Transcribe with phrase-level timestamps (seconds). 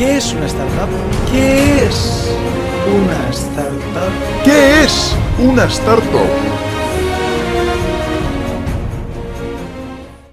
[0.00, 0.88] ¿Qué es una startup?
[1.30, 2.34] ¿Qué es
[2.88, 4.42] una startup?
[4.42, 6.26] ¿Qué es una startup?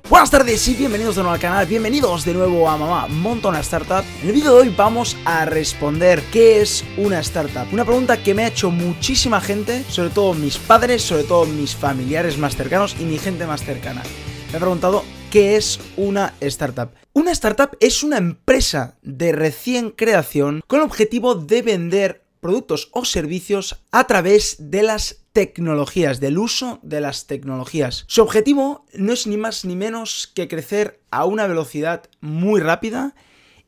[0.10, 3.60] Buenas tardes y bienvenidos de nuevo al canal, bienvenidos de nuevo a Mamá Monta una
[3.60, 4.06] Startup.
[4.22, 7.68] En el vídeo de hoy vamos a responder qué es una startup.
[7.74, 11.76] Una pregunta que me ha hecho muchísima gente, sobre todo mis padres, sobre todo mis
[11.76, 14.02] familiares más cercanos y mi gente más cercana.
[14.50, 15.04] Me ha preguntado
[15.38, 16.90] qué es una startup.
[17.14, 23.06] Una startup es una empresa de recién creación con el objetivo de vender productos o
[23.06, 28.06] servicios a través de las tecnologías, del uso de las tecnologías.
[28.08, 33.14] Su objetivo no es ni más ni menos que crecer a una velocidad muy rápida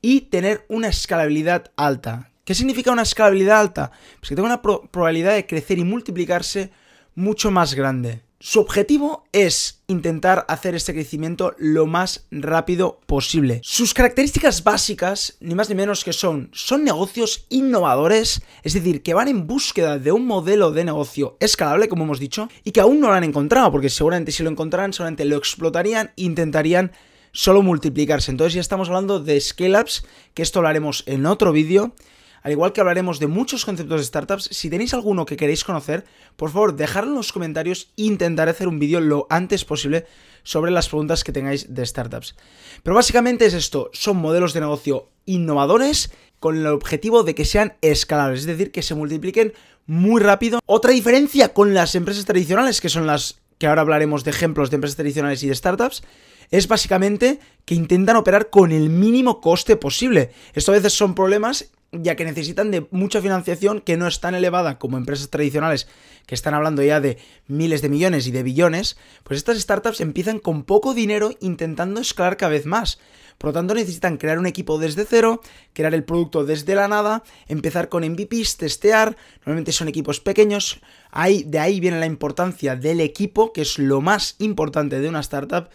[0.02, 2.32] y tener una escalabilidad alta.
[2.46, 3.92] ¿Qué significa una escalabilidad alta?
[4.20, 6.72] Pues que tenga una probabilidad de crecer y multiplicarse
[7.14, 8.24] mucho más grande.
[8.42, 13.60] Su objetivo es intentar hacer este crecimiento lo más rápido posible.
[13.66, 19.14] Sus características básicas, ni más ni menos que son, son negocios innovadores, es decir, que
[19.14, 23.02] van en búsqueda de un modelo de negocio escalable, como hemos dicho, y que aún
[23.02, 26.94] no lo han encontrado, porque seguramente si lo encontraran, seguramente lo explotarían e intentarían
[27.34, 28.32] solo multiplicarse.
[28.32, 31.94] Entonces ya estamos hablando de scale-ups, que esto lo haremos en otro vídeo.
[32.42, 36.06] Al igual que hablaremos de muchos conceptos de startups, si tenéis alguno que queréis conocer,
[36.36, 40.06] por favor, dejadlo en los comentarios e intentaré hacer un vídeo lo antes posible
[40.44, 42.36] sobre las preguntas que tengáis de startups.
[42.84, 47.74] Pero básicamente es esto, son modelos de negocio innovadores con el objetivo de que sean
[47.82, 49.54] escalables, es decir, que se multipliquen
[49.86, 50.60] muy rápido.
[50.66, 54.76] Otra diferencia con las empresas tradicionales, que son las que ahora hablaremos de ejemplos de
[54.76, 56.02] empresas tradicionales y de startups,
[56.50, 60.32] es básicamente que intentan operar con el mínimo coste posible.
[60.54, 64.36] Esto a veces son problemas ya que necesitan de mucha financiación que no es tan
[64.36, 65.88] elevada como empresas tradicionales
[66.26, 67.18] que están hablando ya de
[67.48, 72.38] miles de millones y de billones, pues estas startups empiezan con poco dinero intentando escalar
[72.38, 73.00] cada vez más.
[73.40, 75.42] Por lo tanto, necesitan crear un equipo desde cero,
[75.74, 79.16] crear el producto desde la nada, empezar con MVPs, testear.
[79.46, 80.82] Normalmente son equipos pequeños.
[81.10, 85.22] Ahí, de ahí viene la importancia del equipo, que es lo más importante de una
[85.22, 85.70] startup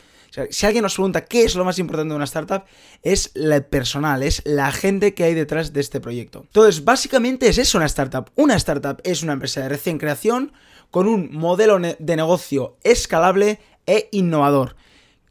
[0.51, 2.65] si alguien nos pregunta qué es lo más importante de una startup,
[3.03, 6.41] es el personal, es la gente que hay detrás de este proyecto.
[6.47, 8.31] Entonces, básicamente es eso una startup.
[8.35, 10.53] Una startup es una empresa de recién creación
[10.91, 14.77] con un modelo de negocio escalable e innovador.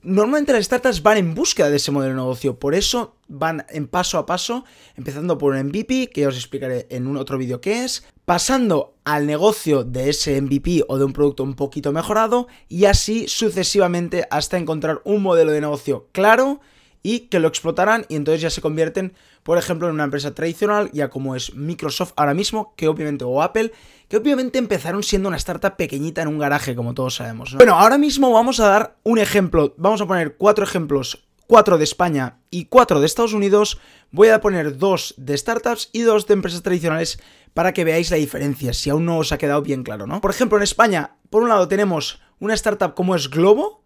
[0.04, 3.88] Normalmente las startups van en búsqueda de ese modelo de negocio, por eso van en
[3.88, 4.66] paso a paso,
[4.98, 9.26] empezando por un MVP, que os explicaré en un otro vídeo qué es, pasando al
[9.26, 14.58] negocio de ese MVP o de un producto un poquito mejorado, y así sucesivamente hasta
[14.58, 16.60] encontrar un modelo de negocio claro
[17.04, 20.90] y que lo explotarán y entonces ya se convierten, por ejemplo, en una empresa tradicional,
[20.94, 23.74] ya como es Microsoft ahora mismo, que obviamente, o Apple,
[24.08, 27.54] que obviamente empezaron siendo una startup pequeñita en un garaje, como todos sabemos.
[27.56, 31.84] Bueno, ahora mismo vamos a dar un ejemplo, vamos a poner cuatro ejemplos, cuatro de
[31.84, 33.80] España y cuatro de Estados Unidos.
[34.12, 37.20] Voy a poner dos de startups y dos de empresas tradicionales
[37.54, 40.22] para que veáis la diferencia, si aún no os ha quedado bien claro, ¿no?
[40.22, 43.83] Por ejemplo, en España, por un lado tenemos una startup como es Globo,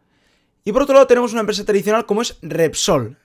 [0.67, 3.17] y por otro lado tenemos una empresa tradicional como es Repsol.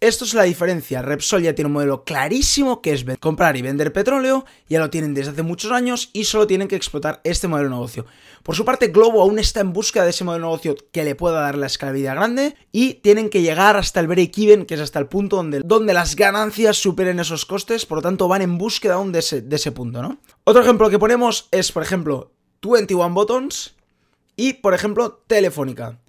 [0.00, 1.02] Esto es la diferencia.
[1.02, 5.14] Repsol ya tiene un modelo clarísimo que es comprar y vender petróleo, ya lo tienen
[5.14, 8.06] desde hace muchos años y solo tienen que explotar este modelo de negocio.
[8.42, 11.14] Por su parte, Globo aún está en busca de ese modelo de negocio que le
[11.14, 14.98] pueda dar la escalabilidad grande y tienen que llegar hasta el break-even, que es hasta
[14.98, 18.94] el punto donde, donde las ganancias superen esos costes, por lo tanto van en búsqueda
[18.94, 20.18] aún de ese, de ese punto, ¿no?
[20.42, 22.32] Otro ejemplo que ponemos es, por ejemplo,
[22.62, 23.76] 21 Buttons
[24.34, 26.00] y, por ejemplo, Telefónica.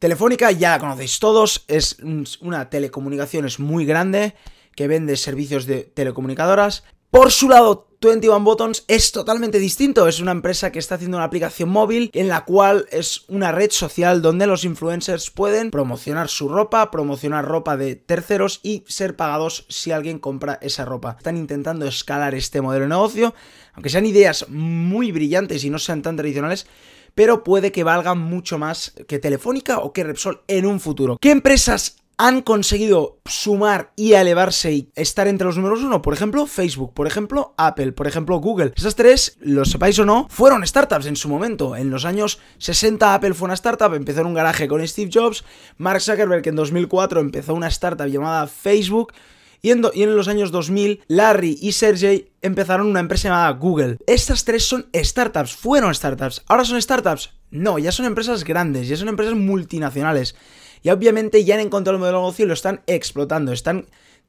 [0.00, 1.98] Telefónica ya la conocéis todos, es
[2.40, 4.34] una telecomunicaciones muy grande
[4.74, 6.84] que vende servicios de telecomunicadoras.
[7.10, 11.26] Por su lado, 21 Buttons es totalmente distinto, es una empresa que está haciendo una
[11.26, 16.48] aplicación móvil en la cual es una red social donde los influencers pueden promocionar su
[16.48, 21.16] ropa, promocionar ropa de terceros y ser pagados si alguien compra esa ropa.
[21.18, 23.34] Están intentando escalar este modelo de negocio,
[23.74, 26.66] aunque sean ideas muy brillantes y no sean tan tradicionales,
[27.14, 31.18] pero puede que valgan mucho más que Telefónica o que Repsol en un futuro.
[31.20, 36.02] ¿Qué empresas han conseguido sumar y elevarse y estar entre los números uno.
[36.02, 38.74] Por ejemplo, Facebook, por ejemplo, Apple, por ejemplo, Google.
[38.76, 41.76] Esas tres, lo sepáis o no, fueron startups en su momento.
[41.76, 45.44] En los años 60 Apple fue una startup, empezó en un garaje con Steve Jobs.
[45.78, 49.14] Mark Zuckerberg en 2004 empezó una startup llamada Facebook.
[49.62, 49.82] Y en,
[50.16, 53.98] los años 2000, Larry y Sergey empezaron una empresa llamada Google.
[54.06, 56.42] Estas tres son startups, fueron startups.
[56.46, 57.30] ¿Ahora son startups?
[57.50, 60.34] No, ya son empresas grandes, ya son empresas multinacionales.
[60.82, 63.86] Y obviamente ya han encontrado el modelo de negocio y lo están explotando, están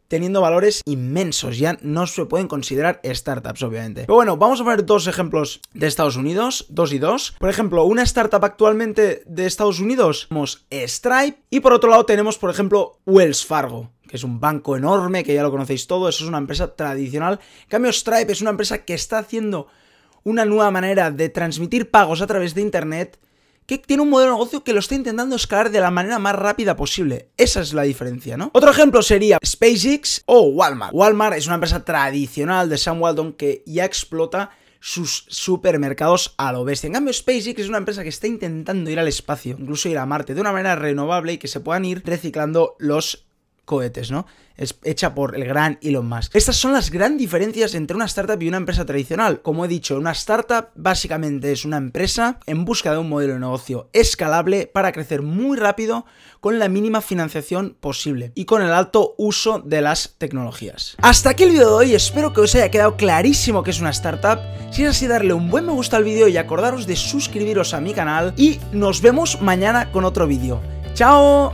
[0.10, 1.58] teniendo valores inmensos.
[1.58, 4.02] Ya no se pueden considerar startups, obviamente.
[4.02, 7.34] Pero bueno, vamos a ver dos ejemplos de Estados Unidos, dos y dos.
[7.40, 11.42] Por ejemplo, una startup actualmente de Estados Unidos, tenemos Stripe.
[11.50, 15.34] Y por otro lado tenemos, por ejemplo, Wells Fargo que es un banco enorme, que
[15.34, 17.40] ya lo conocéis todo, eso es una empresa tradicional.
[17.62, 19.68] En cambio, Stripe es una empresa que está haciendo
[20.26, 23.18] una nueva manera de transmitir pagos a través de Internet
[23.66, 26.36] que tiene un modelo de negocio que lo está intentando escalar de la manera más
[26.36, 27.30] rápida posible.
[27.38, 28.52] Esa es la diferencia, ¿no?
[28.54, 30.94] Otro ejemplo sería SpaceX o Walmart.
[30.94, 34.50] Walmart es una empresa tradicional de Sam Walton que ya explota
[34.82, 36.88] sus supermercados a lo bestia.
[36.88, 40.06] En cambio, SpaceX es una empresa que está intentando ir al espacio, incluso ir a
[40.06, 43.31] Marte, de una manera renovable y que se puedan ir reciclando los
[43.72, 44.26] cohetes, ¿no?
[44.58, 46.36] Es hecha por el gran Elon Musk.
[46.36, 49.42] Estas son las gran diferencias entre una startup y una empresa tradicional.
[49.42, 53.40] Como he dicho, una startup básicamente es una empresa en busca de un modelo de
[53.40, 56.06] negocio escalable para crecer muy rápido
[56.42, 60.98] con la mínima financiación posible y con el alto uso de las tecnologías.
[61.02, 63.92] Hasta aquí el vídeo de hoy, espero que os haya quedado clarísimo que es una
[63.92, 64.42] startup.
[64.70, 67.80] Si es así, darle un buen me gusta al vídeo y acordaros de suscribiros a
[67.80, 70.62] mi canal y nos vemos mañana con otro vídeo.
[70.94, 71.50] ¡Chao!